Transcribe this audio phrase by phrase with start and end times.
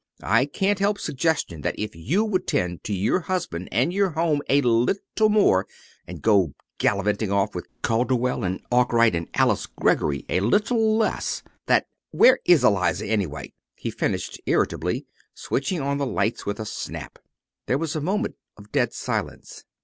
[0.23, 4.41] I can't help suggesting that if you would tend to your husband and your home
[4.49, 5.67] a little more,
[6.07, 11.85] and go gallivanting off with Calderwell and Arkwright and Alice Greggory a little less, that
[12.09, 17.19] Where is Eliza, anyway?" he finished irritably, switching on the lights with a snap.
[17.67, 19.65] There was a moment of dead silence.